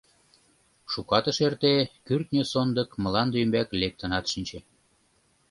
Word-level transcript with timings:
Шукат 0.91 1.25
ыш 1.31 1.37
эрте, 1.45 1.73
кӱртньӧ 2.05 2.43
сондык 2.51 2.89
мланде 3.03 3.37
ӱмбак 3.43 3.69
лектынат 3.81 4.25
шинче. 4.31 4.59